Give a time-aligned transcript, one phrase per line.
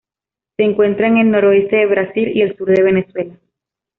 [0.57, 3.37] Se encuentra en el noroeste de Brasil y el sur de Venezuela.